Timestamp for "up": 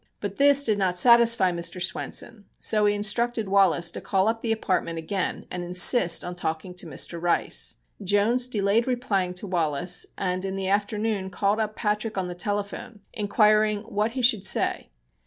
4.27-4.41, 11.59-11.75